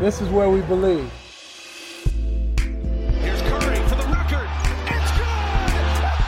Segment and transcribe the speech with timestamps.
[0.00, 1.12] This is where we believe.
[3.20, 4.48] Here's Curry for the record.
[4.86, 5.50] It's good.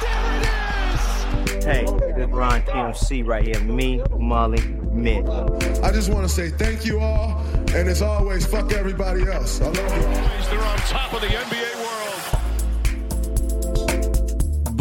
[0.02, 0.45] There it
[0.93, 1.64] is.
[1.64, 3.61] Hey, this is Ron TMC right here.
[3.61, 4.61] Me, Molly,
[4.93, 5.27] Mint.
[5.82, 7.38] I just want to say thank you all,
[7.74, 9.62] and as always, fuck everybody else.
[9.62, 9.80] I love you.
[10.50, 11.81] They're on top of the NBA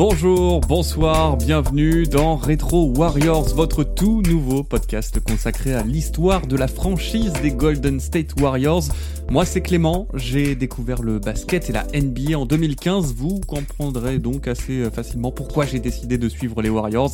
[0.03, 6.67] Bonjour, bonsoir, bienvenue dans Retro Warriors, votre tout nouveau podcast consacré à l'histoire de la
[6.67, 8.85] franchise des Golden State Warriors.
[9.29, 14.47] Moi c'est Clément, j'ai découvert le basket et la NBA en 2015, vous comprendrez donc
[14.47, 17.11] assez facilement pourquoi j'ai décidé de suivre les Warriors,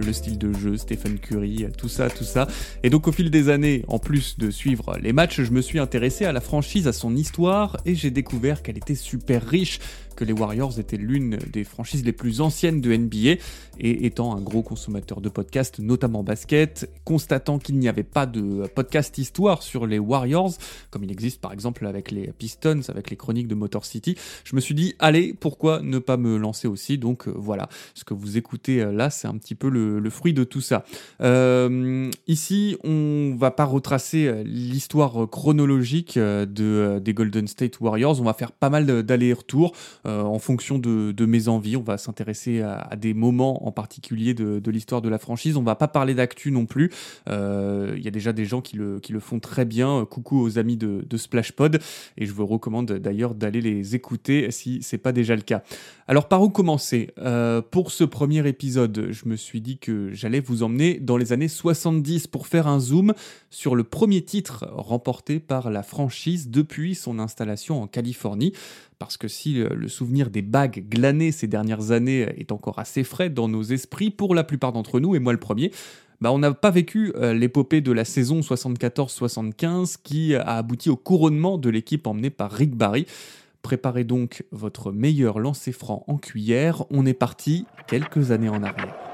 [0.00, 2.48] le style de jeu, Stephen Curry, tout ça, tout ça.
[2.82, 5.78] Et donc au fil des années, en plus de suivre les matchs, je me suis
[5.78, 9.78] intéressé à la franchise, à son histoire, et j'ai découvert qu'elle était super riche,
[10.14, 13.40] que les Warriors étaient l'une des franchises les plus anciennes de NBA,
[13.78, 18.66] et étant un gros consommateur de podcasts, notamment basket, constatant qu'il n'y avait pas de
[18.74, 20.52] podcast histoire sur les Warriors,
[20.90, 24.54] comme il existe par exemple avec les Pistons, avec les chroniques de Motor City, je
[24.56, 26.98] me suis dit, allez, pourquoi ne pas me lancer aussi?
[26.98, 30.32] Donc euh, voilà, ce que vous écoutez euh, là, c'est un petit peu le, fruit
[30.32, 30.84] de tout ça.
[31.22, 38.34] Euh, ici, on va pas retracer l'histoire chronologique de, des Golden State Warriors, on va
[38.34, 39.74] faire pas mal d'allers-retours
[40.06, 44.70] euh, en fonction de, mes envies, on va s'intéresser à, des moments en particulier de,
[44.70, 46.90] l'histoire de la franchise, on va pas parler d'actu non plus,
[47.26, 51.04] il y a déjà des gens qui le, font très bien, coucou aux amis de,
[51.08, 51.80] de Splash Pod
[52.16, 55.62] et je vous recommande d'ailleurs d'aller les écouter si c'est pas déjà le cas.
[56.06, 57.10] Alors par où commencer?
[57.18, 61.32] Euh, Pour ce premier épisode, je me suis dit que j'allais vous emmener dans les
[61.32, 63.14] années 70 pour faire un zoom
[63.50, 68.52] sur le premier titre remporté par la franchise depuis son installation en Californie.
[68.98, 73.30] Parce que si le souvenir des bagues glanées ces dernières années est encore assez frais
[73.30, 75.70] dans nos esprits, pour la plupart d'entre nous, et moi le premier,
[76.20, 80.96] bah, on n'a pas vécu euh, l'épopée de la saison 74-75 qui a abouti au
[80.96, 83.06] couronnement de l'équipe emmenée par Rick Barry.
[83.62, 89.13] Préparez donc votre meilleur lancer franc en cuillère, on est parti quelques années en arrière.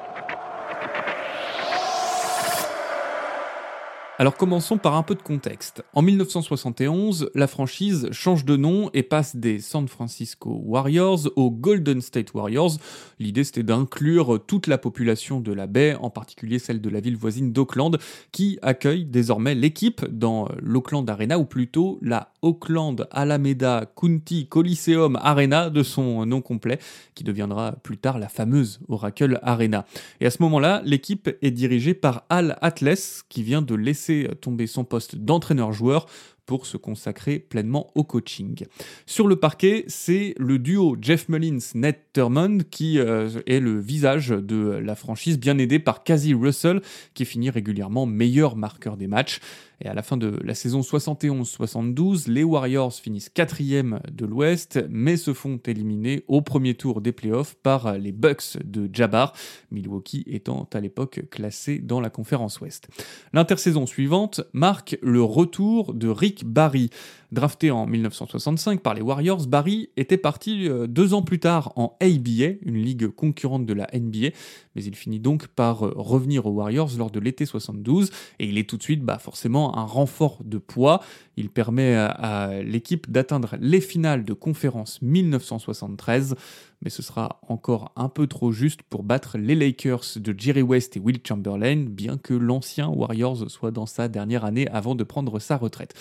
[4.20, 5.82] Alors commençons par un peu de contexte.
[5.94, 12.02] En 1971, la franchise change de nom et passe des San Francisco Warriors aux Golden
[12.02, 12.72] State Warriors.
[13.18, 17.16] L'idée c'était d'inclure toute la population de la baie, en particulier celle de la ville
[17.16, 17.96] voisine d'Oakland,
[18.30, 25.70] qui accueille désormais l'équipe dans l'Oakland Arena, ou plutôt la Oakland Alameda County Coliseum Arena
[25.70, 26.78] de son nom complet,
[27.14, 29.84] qui deviendra plus tard la fameuse Oracle Arena.
[30.20, 34.66] Et à ce moment-là, l'équipe est dirigée par Al Atlas, qui vient de laisser tomber
[34.66, 36.06] son poste d'entraîneur-joueur
[36.50, 38.64] pour se consacrer pleinement au coaching.
[39.06, 44.80] Sur le parquet, c'est le duo Jeff Mullins-Ned Thurmond qui euh, est le visage de
[44.82, 46.80] la franchise, bien aidé par Casey Russell,
[47.14, 49.38] qui finit régulièrement meilleur marqueur des matchs.
[49.82, 55.16] Et à la fin de la saison 71-72, les Warriors finissent quatrième de l'Ouest, mais
[55.16, 59.32] se font éliminer au premier tour des playoffs par les Bucks de Jabbar,
[59.70, 62.88] Milwaukee étant à l'époque classé dans la conférence Ouest.
[63.32, 66.90] L'intersaison suivante marque le retour de Rick Barry.
[67.32, 72.56] Drafté en 1965 par les Warriors, Barry était parti deux ans plus tard en ABA,
[72.62, 74.30] une ligue concurrente de la NBA,
[74.74, 78.68] mais il finit donc par revenir aux Warriors lors de l'été 72 et il est
[78.68, 81.04] tout de suite bah, forcément un renfort de poids.
[81.36, 86.34] Il permet à l'équipe d'atteindre les finales de conférence 1973,
[86.82, 90.96] mais ce sera encore un peu trop juste pour battre les Lakers de Jerry West
[90.96, 95.38] et Will Chamberlain, bien que l'ancien Warriors soit dans sa dernière année avant de prendre
[95.38, 95.94] sa retraite.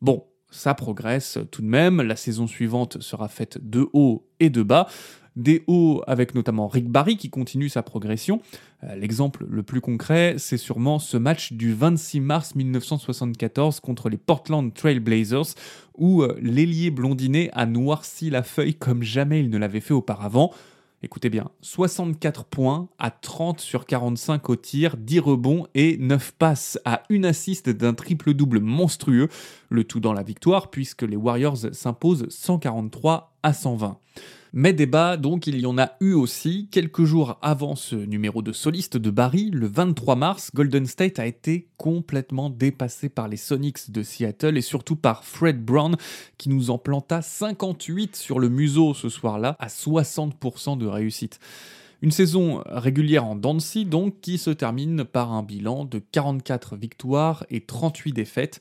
[0.00, 2.02] Bon, ça progresse tout de même.
[2.02, 4.88] La saison suivante sera faite de haut et de bas.
[5.34, 8.40] Des hauts avec notamment Rick Barry qui continue sa progression.
[8.96, 14.72] L'exemple le plus concret, c'est sûrement ce match du 26 mars 1974 contre les Portland
[14.72, 15.54] Trail Blazers
[15.94, 20.54] où l'ailier blondinet a noirci la feuille comme jamais il ne l'avait fait auparavant.
[21.02, 26.78] Écoutez bien, 64 points à 30 sur 45 au tir, 10 rebonds et 9 passes
[26.86, 29.28] à une assiste d'un triple-double monstrueux,
[29.68, 33.98] le tout dans la victoire puisque les Warriors s'imposent 143 à 120.
[34.58, 36.68] Mais débat, donc, il y en a eu aussi.
[36.70, 41.26] Quelques jours avant ce numéro de soliste de Barry, le 23 mars, Golden State a
[41.26, 45.96] été complètement dépassé par les Sonics de Seattle et surtout par Fred Brown
[46.38, 51.38] qui nous en planta 58 sur le museau ce soir-là à 60% de réussite.
[52.00, 57.44] Une saison régulière en Dancy, donc, qui se termine par un bilan de 44 victoires
[57.50, 58.60] et 38 défaites.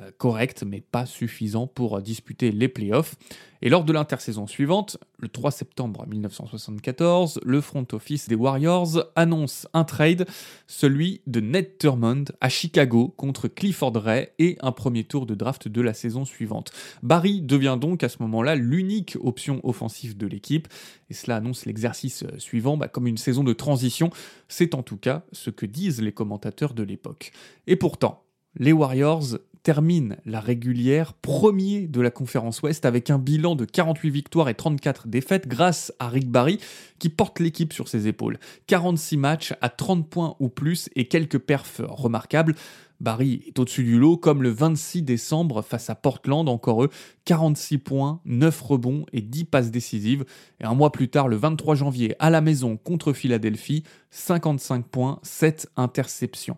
[0.00, 3.16] Euh, correct, mais pas suffisant pour disputer les playoffs.
[3.62, 9.66] Et lors de l'intersaison suivante, le 3 septembre 1974, le front office des Warriors annonce
[9.72, 10.26] un trade,
[10.66, 15.68] celui de Ned Thurmond à Chicago contre Clifford Ray et un premier tour de draft
[15.68, 16.72] de la saison suivante.
[17.02, 20.68] Barry devient donc à ce moment-là l'unique option offensive de l'équipe,
[21.08, 24.10] et cela annonce l'exercice suivant bah, comme une saison de transition.
[24.48, 27.32] C'est en tout cas ce que disent les commentateurs de l'époque.
[27.66, 28.22] Et pourtant,
[28.58, 34.10] les Warriors termine la régulière premier de la conférence Ouest avec un bilan de 48
[34.10, 36.60] victoires et 34 défaites grâce à Rick Barry
[37.00, 38.38] qui porte l'équipe sur ses épaules.
[38.68, 42.54] 46 matchs à 30 points ou plus et quelques perfs remarquables.
[43.00, 46.90] Barry est au-dessus du lot comme le 26 décembre face à Portland, encore eux,
[47.24, 50.24] 46 points, 9 rebonds et 10 passes décisives.
[50.60, 55.18] Et un mois plus tard, le 23 janvier, à la maison contre Philadelphie, 55 points,
[55.24, 56.56] 7 interceptions.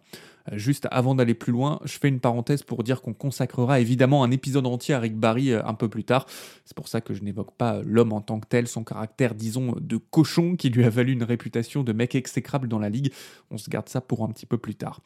[0.52, 4.30] Juste avant d'aller plus loin, je fais une parenthèse pour dire qu'on consacrera évidemment un
[4.30, 6.26] épisode entier à Rick Barry euh, un peu plus tard.
[6.64, 9.74] C'est pour ça que je n'évoque pas l'homme en tant que tel, son caractère, disons,
[9.80, 13.12] de cochon qui lui a valu une réputation de mec exécrable dans la ligue.
[13.50, 15.00] On se garde ça pour un petit peu plus tard.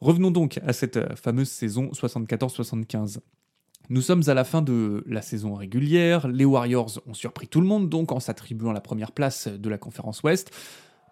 [0.00, 3.18] Revenons donc à cette euh, fameuse saison 74-75.
[3.88, 7.68] Nous sommes à la fin de la saison régulière, les Warriors ont surpris tout le
[7.68, 10.50] monde donc en s'attribuant la première place de la conférence Ouest.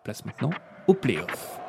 [0.02, 0.50] Place maintenant
[0.88, 1.63] aux playoffs.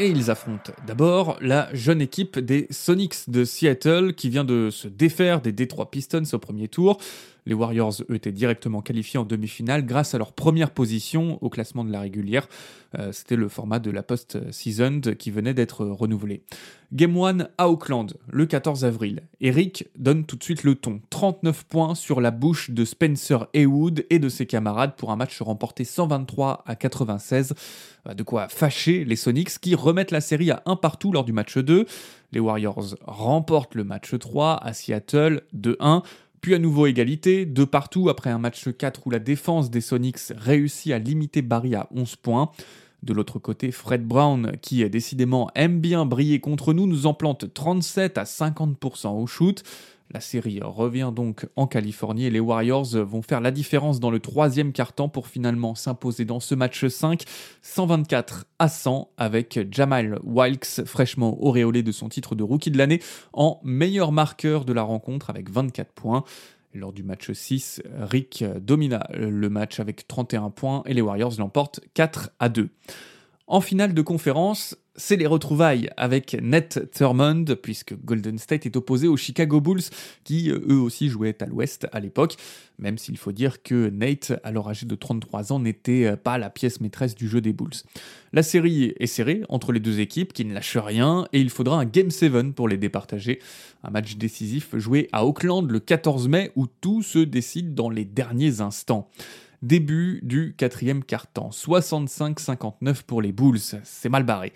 [0.00, 4.86] Et ils affrontent d'abord la jeune équipe des Sonics de Seattle qui vient de se
[4.86, 6.98] défaire des Detroit Pistons au premier tour.
[7.46, 11.84] Les Warriors, eux, étaient directement qualifiés en demi-finale grâce à leur première position au classement
[11.84, 12.48] de la régulière.
[12.98, 16.42] Euh, c'était le format de la post-season qui venait d'être renouvelé.
[16.92, 19.22] Game 1 à Auckland, le 14 avril.
[19.40, 21.00] Eric donne tout de suite le ton.
[21.10, 25.40] 39 points sur la bouche de Spencer Haywood et de ses camarades pour un match
[25.42, 27.54] remporté 123 à 96.
[28.08, 31.32] Euh, de quoi fâcher les Sonics qui remettent la série à un partout lors du
[31.32, 31.84] match 2.
[32.32, 36.02] Les Warriors remportent le match 3 à Seattle 2-1.
[36.40, 40.32] Puis à nouveau égalité, de partout après un match 4 où la défense des Sonics
[40.36, 42.50] réussit à limiter Barry à 11 points.
[43.02, 47.52] De l'autre côté, Fred Brown, qui décidément aime bien briller contre nous, nous en plante
[47.52, 49.62] 37 à 50% au shoot.
[50.10, 54.20] La série revient donc en Californie et les Warriors vont faire la différence dans le
[54.20, 57.24] troisième quart-temps pour finalement s'imposer dans ce match 5,
[57.60, 63.02] 124 à 100, avec Jamal Wilkes, fraîchement auréolé de son titre de rookie de l'année,
[63.34, 66.24] en meilleur marqueur de la rencontre avec 24 points.
[66.72, 71.80] Lors du match 6, Rick domina le match avec 31 points et les Warriors l'emportent
[71.92, 72.70] 4 à 2.
[73.50, 79.08] En finale de conférence, c'est les retrouvailles avec Ned Thurmond, puisque Golden State est opposé
[79.08, 79.84] aux Chicago Bulls,
[80.22, 82.36] qui euh, eux aussi jouaient à l'ouest à l'époque,
[82.78, 86.50] même s'il faut dire que Nate, alors âgé de 33 ans, n'était euh, pas la
[86.50, 87.70] pièce maîtresse du jeu des Bulls.
[88.34, 91.80] La série est serrée entre les deux équipes qui ne lâchent rien, et il faudra
[91.80, 93.38] un Game 7 pour les départager.
[93.82, 98.04] Un match décisif joué à Auckland le 14 mai, où tout se décide dans les
[98.04, 99.08] derniers instants.
[99.62, 104.52] Début du quatrième quart-temps, 65-59 pour les Bulls, c'est mal barré.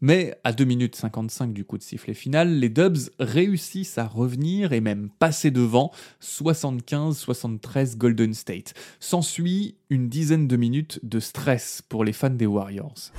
[0.00, 4.72] Mais à 2 minutes 55 du coup de sifflet final, les Dubs réussissent à revenir
[4.72, 5.92] et même passer devant
[6.22, 8.74] 75-73 Golden State.
[8.98, 13.12] S'ensuit une dizaine de minutes de stress pour les fans des Warriors.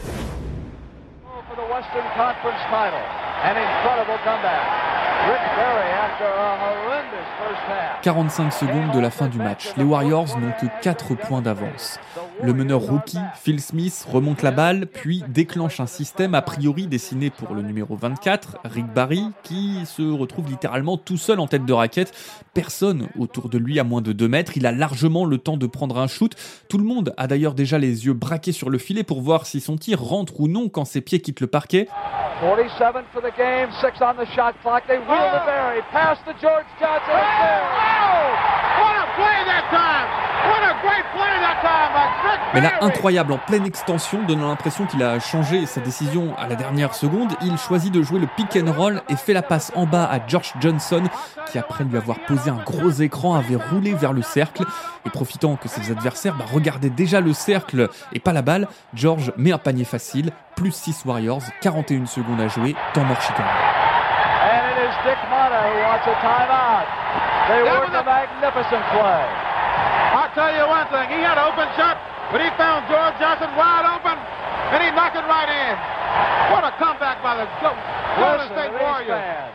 [8.02, 9.70] 45 secondes de la fin du match.
[9.78, 12.00] Les Warriors n'ont que 4 points d'avance.
[12.42, 17.30] Le meneur rookie, Phil Smith, remonte la balle, puis déclenche un système a priori dessiné
[17.30, 21.74] pour le numéro 24, Rick Barry, qui se retrouve littéralement tout seul en tête de
[21.74, 22.12] raquette.
[22.56, 24.58] Personne autour de lui à moins de 2 mètres.
[24.58, 26.36] Il a largement le temps de prendre un shoot.
[26.70, 29.62] Tout le monde a d'ailleurs déjà les yeux braqués sur le filet pour voir si
[29.62, 31.88] son tir rentre ou non quand ses pieds quittent le parquet.
[32.40, 34.88] 47 for the game, 6 on the shot clock.
[34.88, 35.40] They wheel oh.
[35.40, 37.12] to Barry, pass to George Johnson.
[37.12, 37.20] Oh!
[37.20, 38.26] oh!
[38.80, 40.21] What a play that time!
[42.54, 46.56] Mais là, incroyable, en pleine extension, donnant l'impression qu'il a changé sa décision à la
[46.56, 47.32] dernière seconde.
[47.42, 50.20] Il choisit de jouer le pick and roll et fait la passe en bas à
[50.28, 51.04] George Johnson,
[51.50, 54.64] qui après lui avoir posé un gros écran avait roulé vers le cercle.
[55.06, 59.32] Et profitant que ses adversaires bah, regardaient déjà le cercle et pas la balle, George
[59.38, 63.44] met un panier facile, plus 6 Warriors, 41 secondes à jouer, temps mort Chicago.
[63.44, 66.86] And it is Dick Mata who wants a timeout.
[67.48, 69.51] They worked a magnificent play.
[70.32, 71.98] I'll tell you one thing, he had an open shot,
[72.32, 74.16] but he found George Johnson wide open,
[74.72, 75.76] and he knocked it right in.
[76.54, 77.48] What a comeback by the
[78.18, 79.52] Golden State Warriors.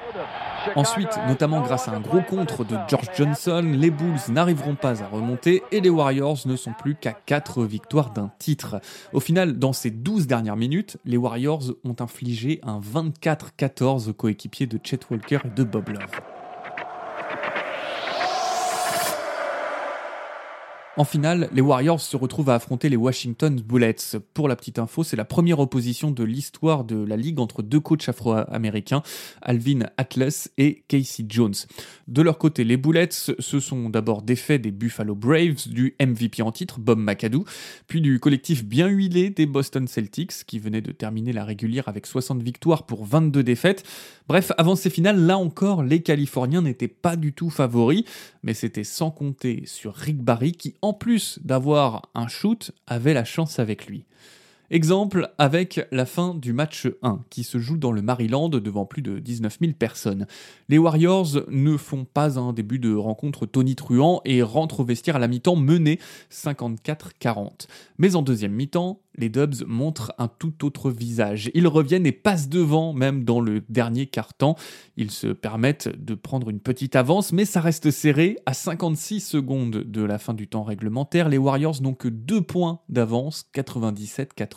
[0.74, 5.06] Ensuite, notamment grâce à un gros contre de George Johnson, les Bulls n'arriveront pas à
[5.06, 8.80] remonter et les Warriors ne sont plus qu'à 4 victoires d'un titre.
[9.14, 14.66] Au final, dans ces 12 dernières minutes, les Warriors ont infligé un 24-14 aux coéquipiers
[14.66, 16.35] de Chet Walker et de Bob Love.
[20.98, 24.16] En finale, les Warriors se retrouvent à affronter les Washington Bullets.
[24.32, 27.80] Pour la petite info, c'est la première opposition de l'histoire de la ligue entre deux
[27.80, 29.02] coachs afro-américains,
[29.42, 31.52] Alvin Atlas et Casey Jones.
[32.08, 36.50] De leur côté, les Bullets se sont d'abord défaits des Buffalo Braves, du MVP en
[36.50, 37.44] titre, Bob McAdoo,
[37.88, 42.06] puis du collectif bien huilé des Boston Celtics, qui venait de terminer la régulière avec
[42.06, 43.84] 60 victoires pour 22 défaites.
[44.28, 48.04] Bref, avant ces finales, là encore, les Californiens n'étaient pas du tout favoris,
[48.42, 53.24] mais c'était sans compter sur Rick Barry qui en plus d'avoir un shoot, avait la
[53.24, 54.04] chance avec lui.
[54.70, 59.02] Exemple avec la fin du match 1 qui se joue dans le Maryland devant plus
[59.02, 60.26] de 19 000 personnes.
[60.68, 65.18] Les Warriors ne font pas un début de rencontre tonitruant et rentrent au vestiaire à
[65.20, 66.00] la mi-temps menés
[66.32, 67.68] 54-40.
[67.98, 71.50] Mais en deuxième mi-temps, les Dubs montrent un tout autre visage.
[71.54, 74.56] Ils reviennent et passent devant, même dans le dernier quart-temps.
[74.96, 78.36] Ils se permettent de prendre une petite avance, mais ça reste serré.
[78.46, 82.80] À 56 secondes de la fin du temps réglementaire, les Warriors n'ont que deux points
[82.88, 83.48] d'avance,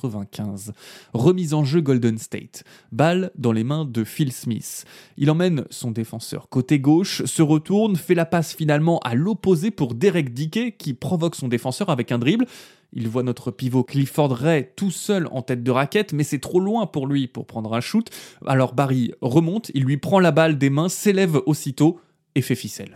[0.07, 0.71] 97-95.
[1.13, 2.63] Remise en jeu Golden State.
[2.91, 4.85] Balle dans les mains de Phil Smith.
[5.17, 9.93] Il emmène son défenseur côté gauche, se retourne, fait la passe finalement à l'opposé pour
[9.93, 12.45] Derek Dickey, qui provoque son défenseur avec un dribble.
[12.91, 16.59] Il voit notre pivot Clifford Ray tout seul en tête de raquette, mais c'est trop
[16.59, 18.09] loin pour lui pour prendre un shoot.
[18.47, 21.99] Alors Barry remonte, il lui prend la balle des mains, s'élève aussitôt
[22.35, 22.95] et fait ficelle.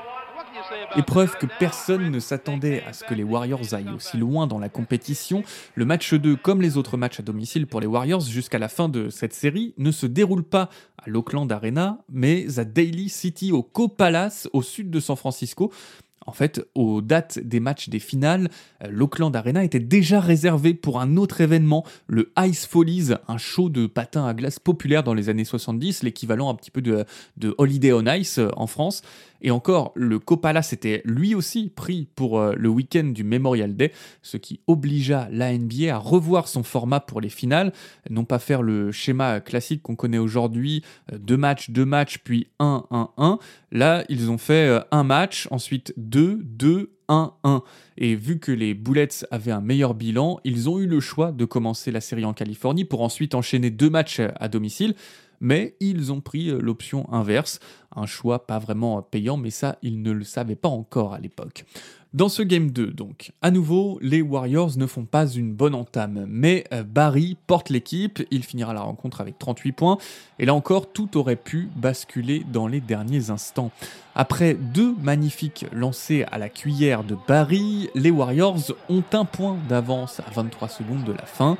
[0.95, 4.69] Épreuve que personne ne s'attendait à ce que les Warriors aillent aussi loin dans la
[4.69, 5.43] compétition.
[5.75, 8.89] Le match 2, comme les autres matchs à domicile pour les Warriors jusqu'à la fin
[8.89, 13.63] de cette série, ne se déroule pas à l'Oakland Arena, mais à Daly City, au
[13.63, 15.71] Co-Palace, au sud de San Francisco.
[16.27, 18.49] En fait, aux dates des matchs des finales,
[18.83, 23.69] euh, l'Oakland Arena était déjà réservé pour un autre événement, le Ice Follies, un show
[23.69, 27.05] de patins à glace populaire dans les années 70, l'équivalent un petit peu de,
[27.37, 29.01] de Holiday on Ice euh, en France.
[29.43, 33.91] Et encore, le Copala s'était lui aussi pris pour euh, le week-end du Memorial Day,
[34.21, 37.73] ce qui obligea la NBA à revoir son format pour les finales,
[38.11, 42.85] non pas faire le schéma classique qu'on connaît aujourd'hui, deux matchs, deux matchs, puis un,
[42.91, 43.39] un, un.
[43.71, 47.61] Là, ils ont fait un match, ensuite deux, deux, 1-1.
[47.97, 51.45] Et vu que les Bullets avaient un meilleur bilan, ils ont eu le choix de
[51.45, 54.95] commencer la série en Californie pour ensuite enchaîner deux matchs à domicile.
[55.41, 57.59] Mais ils ont pris l'option inverse,
[57.95, 61.65] un choix pas vraiment payant, mais ça, ils ne le savaient pas encore à l'époque.
[62.13, 66.25] Dans ce Game 2, donc, à nouveau, les Warriors ne font pas une bonne entame,
[66.27, 69.97] mais euh, Barry porte l'équipe, il finira la rencontre avec 38 points,
[70.37, 73.71] et là encore, tout aurait pu basculer dans les derniers instants.
[74.13, 80.19] Après deux magnifiques lancers à la cuillère de Barry, les Warriors ont un point d'avance
[80.19, 81.57] à 23 secondes de la fin.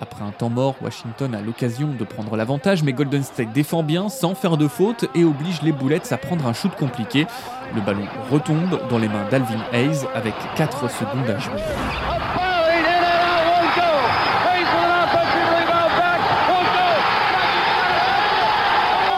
[0.00, 4.08] Après un temps mort, Washington a l'occasion de prendre l'avantage, mais Golden State défend bien
[4.08, 7.26] sans faire de faute et oblige les Bullets à prendre un shoot compliqué.
[7.74, 11.60] Le ballon retombe dans les mains d'Alvin Hayes avec 4 secondes à jouer.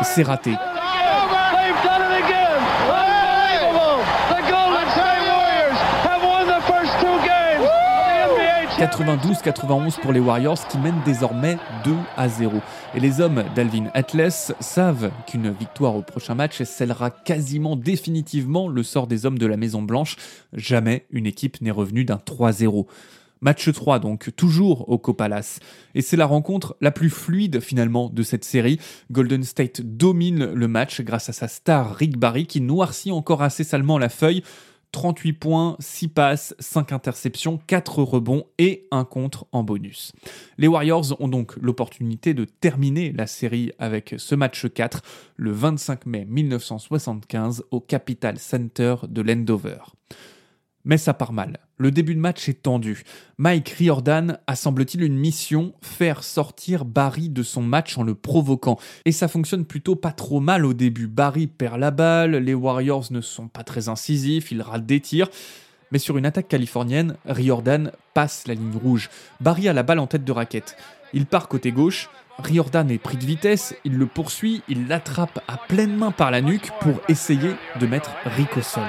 [0.02, 0.56] C'est raté.
[8.80, 12.62] 92-91 pour les Warriors qui mènent désormais 2 à 0.
[12.94, 18.82] Et les hommes d'Alvin Atlas savent qu'une victoire au prochain match scellera quasiment définitivement le
[18.82, 20.16] sort des hommes de la Maison Blanche.
[20.54, 22.86] Jamais une équipe n'est revenue d'un 3-0.
[23.42, 25.58] Match 3 donc, toujours au Copalas.
[25.94, 28.80] Et c'est la rencontre la plus fluide finalement de cette série.
[29.10, 33.62] Golden State domine le match grâce à sa star Rick Barry qui noircit encore assez
[33.62, 34.42] salement la feuille.
[34.92, 40.12] 38 points, 6 passes, 5 interceptions, 4 rebonds et un contre en bonus.
[40.58, 45.02] Les Warriors ont donc l'opportunité de terminer la série avec ce match 4
[45.36, 49.78] le 25 mai 1975 au Capital Center de Landover.
[50.84, 51.58] Mais ça part mal.
[51.76, 53.04] Le début de match est tendu.
[53.38, 58.78] Mike Riordan a semble-t-il une mission, faire sortir Barry de son match en le provoquant.
[59.04, 61.06] Et ça fonctionne plutôt pas trop mal au début.
[61.06, 65.28] Barry perd la balle, les Warriors ne sont pas très incisifs, ils ratent des tirs.
[65.92, 69.10] Mais sur une attaque californienne, Riordan passe la ligne rouge.
[69.40, 70.76] Barry a la balle en tête de raquette.
[71.12, 75.56] Il part côté gauche, Riordan est pris de vitesse, il le poursuit, il l'attrape à
[75.56, 78.82] pleine main par la nuque pour essayer de mettre Rick au sol.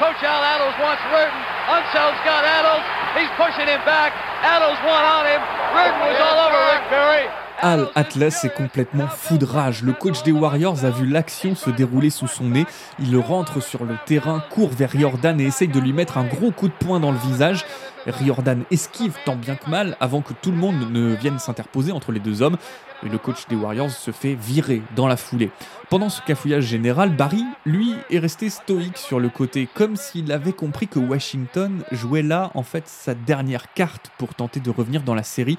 [0.00, 1.42] Coach Al Addles wants Rurton.
[1.68, 2.80] Unsell's got Addles.
[3.12, 4.16] He's pushing him back.
[4.40, 5.44] Addles one on him.
[5.76, 7.28] Rurton was all over Rick Barry.
[7.62, 9.82] Al Atlas est complètement foudrage.
[9.82, 12.64] Le coach des Warriors a vu l'action se dérouler sous son nez.
[12.98, 16.52] Il rentre sur le terrain, court vers Riordan et essaye de lui mettre un gros
[16.52, 17.66] coup de poing dans le visage.
[18.06, 22.12] Riordan esquive tant bien que mal avant que tout le monde ne vienne s'interposer entre
[22.12, 22.56] les deux hommes.
[23.04, 25.50] Et le coach des Warriors se fait virer dans la foulée.
[25.90, 30.52] Pendant ce cafouillage général, Barry, lui, est resté stoïque sur le côté, comme s'il avait
[30.52, 35.14] compris que Washington jouait là, en fait, sa dernière carte pour tenter de revenir dans
[35.14, 35.58] la série.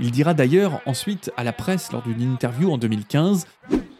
[0.00, 3.46] Il dira d'ailleurs ensuite à la presse lors d'une interview en 2015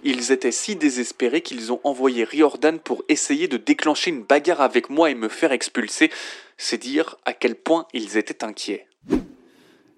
[0.05, 4.91] Ils étaient si désespérés qu'ils ont envoyé Riordan pour essayer de déclencher une bagarre avec
[4.91, 6.11] moi et me faire expulser.
[6.57, 8.88] C'est dire à quel point ils étaient inquiets.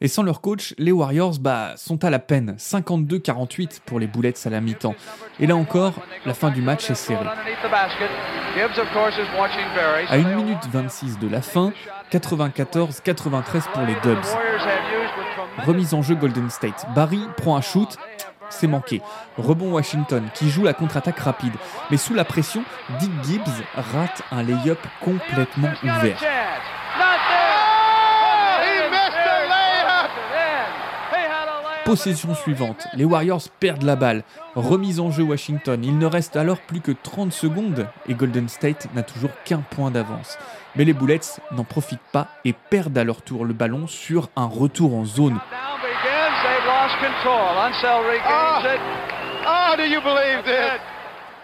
[0.02, 4.46] Et sans leur coach, les Warriors bah, sont à la peine, 52-48 pour les Bullets
[4.46, 4.94] à la mi-temps.
[5.38, 5.92] Et là encore,
[6.24, 7.26] la fin du match est serrée.
[10.08, 11.72] À 1 minute 26 de la fin,
[12.10, 14.24] 94-93 pour les Dubs.
[15.66, 16.86] Remise en jeu Golden State.
[16.94, 17.98] Barry prend un shoot,
[18.48, 19.02] c'est manqué.
[19.36, 21.52] Rebond Washington qui joue la contre-attaque rapide.
[21.90, 22.64] Mais sous la pression,
[22.98, 26.20] Dick Gibbs rate un lay-up complètement ouvert.
[31.90, 34.22] Possession suivante, les Warriors perdent la balle.
[34.54, 38.86] Remise en jeu Washington, il ne reste alors plus que 30 secondes et Golden State
[38.94, 40.38] n'a toujours qu'un point d'avance.
[40.76, 44.44] Mais les Bullets n'en profitent pas et perdent à leur tour le ballon sur un
[44.44, 45.40] retour en zone.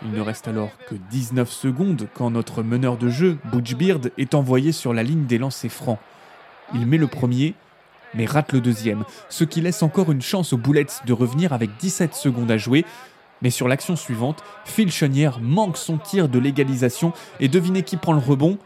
[0.04, 4.32] Il ne reste alors que 19 secondes quand notre meneur de jeu, Butch Beard, est
[4.36, 5.98] envoyé sur la ligne des lancers francs.
[6.72, 7.54] Il met le premier
[8.16, 11.70] mais rate le deuxième, ce qui laisse encore une chance aux Bullets de revenir avec
[11.78, 12.84] 17 secondes à jouer.
[13.42, 18.12] Mais sur l'action suivante, Phil Chenière manque son tir de légalisation et devinez qui prend
[18.12, 18.58] le rebond?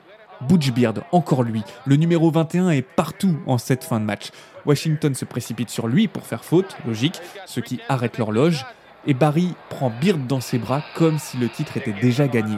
[0.49, 1.63] Butch Beard, encore lui.
[1.85, 4.31] Le numéro 21 est partout en cette fin de match.
[4.65, 8.65] Washington se précipite sur lui pour faire faute, logique, ce qui arrête l'horloge.
[9.07, 12.57] Et Barry prend Beard dans ses bras comme si le titre était déjà gagné.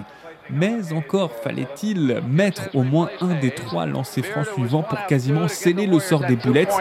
[0.50, 5.86] Mais encore fallait-il mettre au moins un des trois lancers francs suivants pour quasiment sceller
[5.86, 6.72] le sort des boulettes.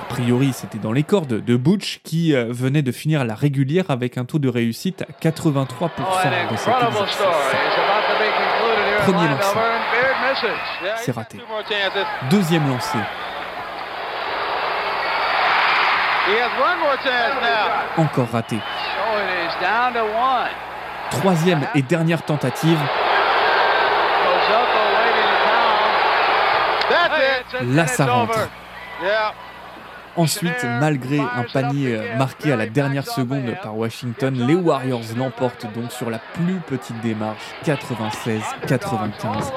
[0.00, 3.84] A priori, c'était dans les cordes de Butch qui euh, venait de finir la régulière
[3.90, 5.68] avec un taux de réussite à 83%
[6.48, 7.22] dans cet exercice.
[9.02, 9.56] Premier lancé.
[10.96, 11.38] C'est raté.
[12.28, 12.98] Deuxième lancé.
[17.96, 18.56] Encore raté.
[21.10, 22.78] Troisième et dernière tentative.
[27.62, 28.48] Là, ça rentre.
[30.16, 35.72] Ensuite, malgré un panier euh, marqué à la dernière seconde par Washington, les Warriors l'emportent
[35.72, 39.52] donc sur la plus petite démarche, 96-95.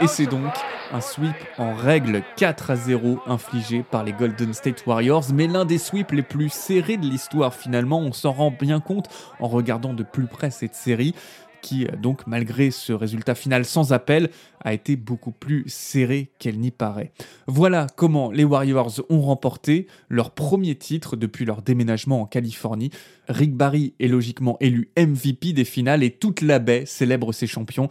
[0.00, 0.52] Et c'est donc
[0.92, 5.64] un sweep en règle 4 à 0 infligé par les Golden State Warriors, mais l'un
[5.64, 9.92] des sweeps les plus serrés de l'histoire finalement, on s'en rend bien compte en regardant
[9.92, 11.14] de plus près cette série
[11.60, 14.30] qui, euh, donc, malgré ce résultat final sans appel,
[14.62, 17.12] a été beaucoup plus serré qu'elle n'y paraît.
[17.46, 22.90] Voilà comment les Warriors ont remporté leur premier titre depuis leur déménagement en Californie.
[23.28, 27.88] Rick Barry est logiquement élu MVP des finales et toute la baie célèbre ses champions.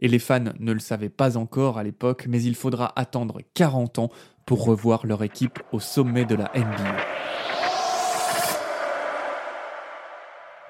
[0.00, 3.98] Et les fans ne le savaient pas encore à l'époque, mais il faudra attendre 40
[3.98, 4.10] ans
[4.46, 6.96] pour revoir leur équipe au sommet de la NBA.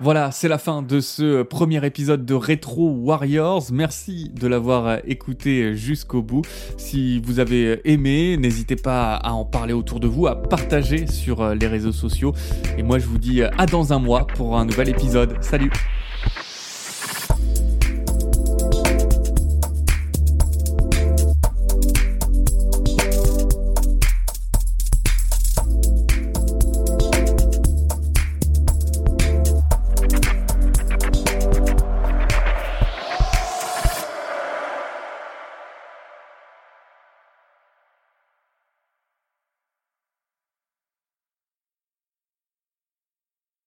[0.00, 3.64] Voilà, c'est la fin de ce premier épisode de Retro Warriors.
[3.72, 6.42] Merci de l'avoir écouté jusqu'au bout.
[6.76, 11.52] Si vous avez aimé, n'hésitez pas à en parler autour de vous, à partager sur
[11.52, 12.32] les réseaux sociaux.
[12.76, 15.36] Et moi, je vous dis à dans un mois pour un nouvel épisode.
[15.40, 15.72] Salut